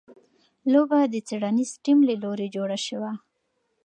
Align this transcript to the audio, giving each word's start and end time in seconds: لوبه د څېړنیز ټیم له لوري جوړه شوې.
لوبه 0.71 0.99
د 1.13 1.15
څېړنیز 1.27 1.71
ټیم 1.83 1.99
له 2.09 2.15
لوري 2.23 2.47
جوړه 2.55 2.77
شوې. 2.87 3.13